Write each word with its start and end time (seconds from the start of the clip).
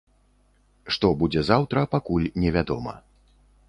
Што 0.95 1.11
будзе 1.21 1.45
заўтра, 1.51 1.87
пакуль 1.95 2.29
невядома. 2.43 3.01